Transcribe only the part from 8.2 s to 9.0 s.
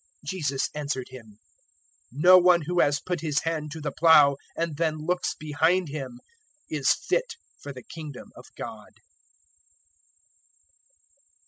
of God.